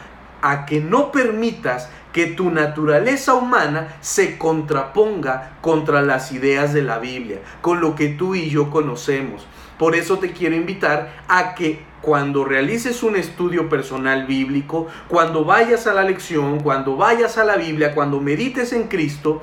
a 0.45 0.67
que 0.67 0.79
no 0.79 1.11
permitas 1.11 1.89
que 2.13 2.27
tu 2.27 2.51
naturaleza 2.51 3.33
humana 3.33 3.97
se 4.03 4.37
contraponga 4.37 5.57
contra 5.63 6.03
las 6.03 6.33
ideas 6.33 6.75
de 6.75 6.83
la 6.83 6.99
Biblia, 6.99 7.39
con 7.63 7.81
lo 7.81 7.95
que 7.95 8.09
tú 8.11 8.35
y 8.35 8.51
yo 8.51 8.69
conocemos. 8.69 9.47
Por 9.79 9.97
eso 9.97 10.19
te 10.19 10.33
quiero 10.33 10.55
invitar 10.55 11.25
a 11.29 11.55
que 11.55 11.81
cuando 12.03 12.45
realices 12.45 13.03
un 13.03 13.17
estudio 13.17 13.71
personal 13.71 14.27
bíblico, 14.27 14.87
cuando 15.09 15.47
vayas 15.47 15.87
a 15.87 15.95
la 15.95 16.05
lección, 16.05 16.61
cuando 16.61 16.95
vayas 16.95 17.39
a 17.39 17.45
la 17.45 17.57
Biblia, 17.57 17.95
cuando 17.95 18.21
medites 18.21 18.75
en 18.75 18.89
Cristo, 18.89 19.41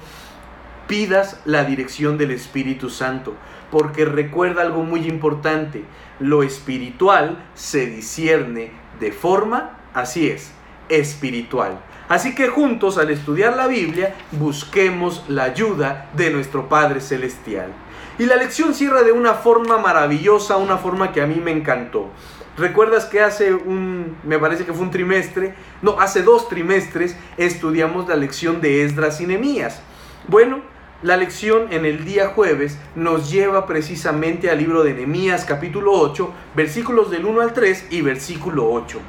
pidas 0.88 1.42
la 1.46 1.64
dirección 1.64 2.20
del 2.20 2.30
Espíritu 2.30 2.92
Santo. 2.92 3.34
Porque 3.72 4.06
recuerda 4.06 4.62
algo 4.62 4.84
muy 4.84 5.08
importante, 5.08 5.84
lo 6.20 6.44
espiritual 6.44 7.44
se 7.56 7.88
discierne 7.88 8.72
de 9.00 9.12
forma, 9.12 9.80
así 9.96 10.28
es, 10.28 10.54
espiritual. 10.92 11.80
Así 12.10 12.36
que 12.36 12.50
juntos 12.50 12.98
al 12.98 13.10
estudiar 13.10 13.56
la 13.56 13.68
Biblia 13.68 14.16
busquemos 14.34 15.24
la 15.30 15.44
ayuda 15.46 16.10
de 16.14 16.30
nuestro 16.30 16.68
Padre 16.68 17.00
Celestial. 17.00 17.72
Y 18.20 18.26
la 18.26 18.36
lección 18.36 18.74
cierra 18.74 19.02
de 19.04 19.14
una 19.14 19.34
forma 19.34 19.78
maravillosa, 19.78 20.58
una 20.58 20.78
forma 20.78 21.14
que 21.14 21.22
a 21.22 21.26
mí 21.26 21.36
me 21.36 21.52
encantó. 21.52 22.10
¿Recuerdas 22.58 23.06
que 23.06 23.22
hace 23.22 23.54
un, 23.54 24.18
me 24.24 24.38
parece 24.38 24.66
que 24.66 24.74
fue 24.74 24.84
un 24.84 24.92
trimestre, 24.92 25.56
no, 25.82 26.00
hace 26.02 26.22
dos 26.22 26.50
trimestres 26.50 27.16
estudiamos 27.38 28.10
la 28.10 28.18
lección 28.18 28.60
de 28.60 28.84
Esdras 28.84 29.22
y 29.22 29.26
Nehemías? 29.26 29.82
Bueno, 30.28 30.60
la 31.02 31.16
lección 31.16 31.72
en 31.72 31.86
el 31.86 32.04
día 32.04 32.28
jueves 32.28 32.78
nos 32.94 33.32
lleva 33.32 33.66
precisamente 33.66 34.52
al 34.52 34.58
libro 34.58 34.84
de 34.84 34.94
Nehemías 34.94 35.46
capítulo 35.46 35.94
8, 35.94 36.32
versículos 36.56 37.10
del 37.10 37.26
1 37.26 37.42
al 37.42 37.54
3 37.54 37.88
y 37.90 38.02
versículo 38.02 38.70
8. 38.70 39.00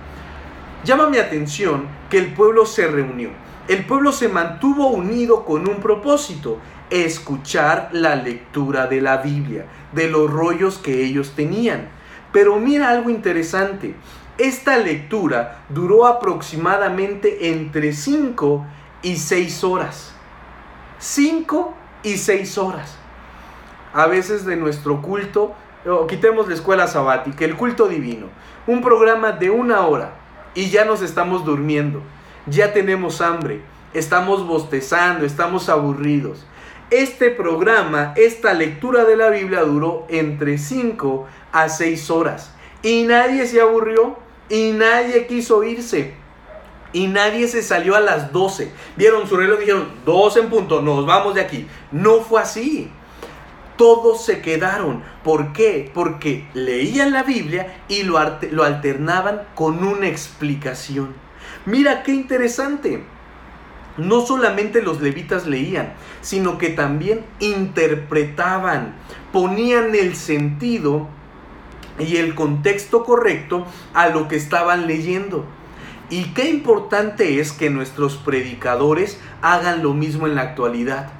Llama 0.85 1.09
mi 1.09 1.19
atención 1.19 1.87
que 2.11 2.19
el 2.19 2.35
pueblo 2.35 2.67
se 2.67 2.89
reunió. 2.89 3.31
El 3.69 3.87
pueblo 3.87 4.11
se 4.11 4.29
mantuvo 4.29 4.89
unido 4.89 5.45
con 5.45 5.69
un 5.69 5.77
propósito, 5.77 6.59
escuchar 6.91 7.91
la 7.93 8.17
lectura 8.17 8.89
de 8.89 9.01
la 9.01 9.19
Biblia, 9.19 9.67
de 9.93 10.09
los 10.09 10.29
rollos 10.29 10.79
que 10.79 11.05
ellos 11.05 11.35
tenían. 11.37 11.89
Pero 12.33 12.57
mira 12.57 12.89
algo 12.89 13.11
interesante. 13.11 13.95
Esta 14.39 14.77
lectura 14.79 15.63
duró 15.69 16.05
aproximadamente 16.05 17.51
entre 17.51 17.93
5 17.93 18.67
y 19.03 19.17
6 19.17 19.63
horas. 19.63 20.13
5 20.99 21.75
y 22.03 22.17
6 22.17 22.59
horas. 22.59 22.97
A 23.95 24.09
veces 24.09 24.45
de 24.45 24.57
nuestro 24.57 25.01
culto, 25.01 25.55
o 25.87 26.09
quitemos 26.09 26.49
la 26.49 26.55
escuela 26.55 26.89
sabática, 26.89 27.45
el 27.45 27.55
culto 27.55 27.87
divino, 27.87 28.27
un 28.67 28.81
programa 28.81 29.31
de 29.31 29.51
una 29.51 29.87
hora 29.87 30.22
y 30.55 30.71
ya 30.71 30.85
nos 30.85 31.03
estamos 31.03 31.45
durmiendo, 31.45 32.03
ya 32.47 32.73
tenemos 32.73 33.21
hambre, 33.21 33.63
estamos 33.95 34.47
bostezando, 34.47 35.25
estamos 35.25 35.69
aburridos. 35.69 36.47
Este 36.91 37.31
programa, 37.31 38.13
esta 38.17 38.53
lectura 38.53 39.05
de 39.05 39.17
la 39.17 39.31
Biblia 39.31 39.61
duró 39.61 40.07
entre 40.11 40.59
5 40.59 41.27
a 41.53 41.69
6 41.69 42.11
horas 42.11 42.55
y 42.83 43.05
nadie 43.05 43.47
se 43.47 43.61
aburrió 43.61 44.19
y 44.49 44.73
nadie 44.73 45.27
quiso 45.27 45.65
irse. 45.65 46.15
Y 46.93 47.07
nadie 47.07 47.49
se 47.49 47.63
salió 47.63 47.97
a 47.97 48.01
las 48.01 48.33
12. 48.33 48.71
Vieron 48.97 49.27
su 49.27 49.37
reloj 49.37 49.57
y 49.57 49.61
dijeron, 49.61 49.89
12 50.05 50.41
en 50.41 50.51
punto, 50.51 50.83
nos 50.83 51.07
vamos 51.07 51.35
de 51.35 51.41
aquí. 51.41 51.67
No 51.91 52.21
fue 52.21 52.43
así. 52.43 52.91
Todos 53.83 54.25
se 54.25 54.41
quedaron. 54.41 55.03
¿Por 55.25 55.53
qué? 55.53 55.91
Porque 55.93 56.47
leían 56.55 57.11
la 57.11 57.25
Biblia 57.25 57.83
y 57.89 58.05
lo, 58.05 58.17
lo 58.53 58.63
alternaban 58.63 59.43
con 59.57 59.83
una 59.83 60.07
explicación. 60.07 61.15
Mira 61.67 62.05
qué 62.05 62.13
interesante. 62.13 63.03
No 63.97 64.25
solamente 64.25 64.83
los 64.83 65.01
levitas 65.01 65.49
leían, 65.49 65.95
sino 66.21 66.59
que 66.59 66.69
también 66.69 67.25
interpretaban, 67.41 68.95
ponían 69.33 69.97
el 69.97 70.15
sentido 70.15 71.09
y 71.99 72.19
el 72.19 72.37
contexto 72.37 73.03
correcto 73.03 73.67
a 73.95 74.11
lo 74.11 74.29
que 74.29 74.37
estaban 74.37 74.87
leyendo. 74.87 75.45
Y 76.09 76.27
qué 76.35 76.49
importante 76.49 77.41
es 77.41 77.51
que 77.51 77.69
nuestros 77.69 78.15
predicadores 78.15 79.19
hagan 79.41 79.83
lo 79.83 79.93
mismo 79.93 80.29
en 80.29 80.37
la 80.37 80.43
actualidad. 80.43 81.11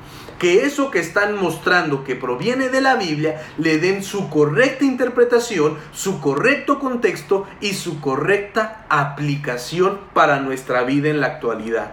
Que 0.43 0.65
eso 0.65 0.91
que 0.91 0.99
están 0.99 1.37
mostrando 1.37 2.03
que 2.03 2.17
proviene 2.17 2.69
de 2.69 2.81
la 2.81 2.97
Biblia 2.97 3.41
le 3.59 3.79
den 3.79 4.03
su 4.03 4.29
correcta 4.29 4.85
interpretación, 4.85 5.79
su 5.93 6.21
correcto 6.21 6.81
contexto 6.81 7.47
y 7.61 7.75
su 7.75 8.01
correcta 8.01 8.85
aplicación 8.89 10.01
para 10.13 10.41
nuestra 10.41 10.83
vida 10.83 11.11
en 11.11 11.21
la 11.21 11.29
actualidad 11.29 11.93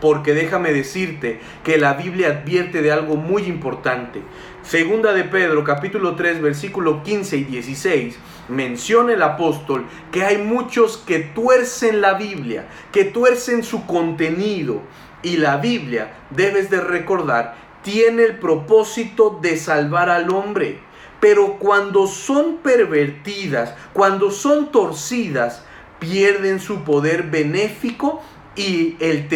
porque 0.00 0.34
déjame 0.34 0.72
decirte 0.72 1.38
que 1.62 1.78
la 1.78 1.92
Biblia 1.92 2.28
advierte 2.30 2.82
de 2.82 2.90
algo 2.90 3.14
muy 3.14 3.44
importante. 3.44 4.20
Segunda 4.62 5.12
de 5.12 5.22
Pedro, 5.22 5.62
capítulo 5.62 6.16
3, 6.16 6.42
versículo 6.42 7.04
15 7.04 7.36
y 7.36 7.44
16, 7.44 8.18
menciona 8.48 9.12
el 9.12 9.22
apóstol 9.22 9.86
que 10.10 10.24
hay 10.24 10.38
muchos 10.38 10.96
que 10.96 11.20
tuercen 11.20 12.00
la 12.00 12.14
Biblia, 12.14 12.66
que 12.90 13.04
tuercen 13.04 13.62
su 13.62 13.86
contenido. 13.86 14.82
Y 15.22 15.36
la 15.36 15.58
Biblia, 15.58 16.14
debes 16.30 16.68
de 16.68 16.80
recordar, 16.80 17.54
tiene 17.82 18.24
el 18.24 18.38
propósito 18.38 19.38
de 19.40 19.56
salvar 19.56 20.10
al 20.10 20.30
hombre. 20.30 20.80
Pero 21.20 21.58
cuando 21.58 22.06
son 22.06 22.56
pervertidas, 22.58 23.74
cuando 23.92 24.30
son 24.30 24.72
torcidas, 24.72 25.64
pierden 26.00 26.58
su 26.58 26.82
poder 26.82 27.24
benéfico 27.24 28.20
y 28.56 28.96
el, 29.00 29.28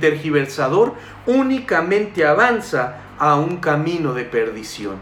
tergiversador 0.00 0.94
únicamente 1.26 2.26
avanza 2.26 3.02
a 3.18 3.36
un 3.36 3.58
camino 3.58 4.14
de 4.14 4.24
perdición. 4.24 4.96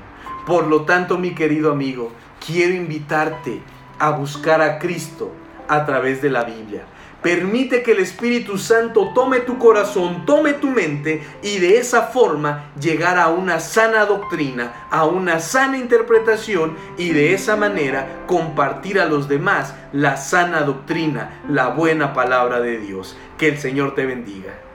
Por 0.45 0.67
lo 0.67 0.83
tanto, 0.83 1.19
mi 1.19 1.35
querido 1.35 1.71
amigo, 1.71 2.13
quiero 2.45 2.75
invitarte 2.75 3.63
a 3.99 4.11
buscar 4.11 4.61
a 4.61 4.79
Cristo 4.79 5.33
a 5.69 5.87
través 5.87 6.21
de 6.21 6.31
la 6.31 6.45
Biblia. 6.45 6.83
Permite 7.23 7.83
que 7.83 7.93
el 7.93 7.99
Espíritu 7.99 8.59
Santo 8.59 9.11
tome 9.13 9.41
tu 9.41 9.59
corazón, 9.59 10.25
tome 10.25 10.53
tu 10.53 10.69
mente 10.69 11.21
y 11.43 11.59
de 11.59 11.79
esa 11.79 12.03
forma 12.03 12.71
llegar 12.81 13.19
a 13.19 13.29
una 13.29 13.59
sana 13.59 14.05
doctrina, 14.07 14.87
a 14.91 15.05
una 15.05 15.41
sana 15.41 15.79
interpretación 15.79 16.77
y 16.97 17.11
de 17.11 17.35
esa 17.35 17.57
manera 17.57 18.23
compartir 18.29 19.01
a 19.01 19.07
los 19.07 19.29
demás 19.29 19.75
la 19.93 20.17
sana 20.17 20.61
doctrina, 20.61 21.43
la 21.49 21.69
buena 21.69 22.15
palabra 22.15 22.61
de 22.61 22.79
Dios. 22.79 23.17
Que 23.37 23.49
el 23.49 23.59
Señor 23.59 23.97
te 23.97 24.07
bendiga. 24.07 24.68